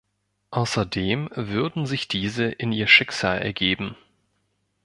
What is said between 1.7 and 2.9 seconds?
sich diese „in ihr